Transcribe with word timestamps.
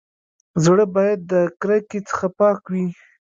زړه 0.63 0.85
بايد 0.95 1.19
د 1.31 1.33
کرکي 1.61 1.99
څخه 2.09 2.27
پاک 2.39 2.59
وي. 2.71 2.85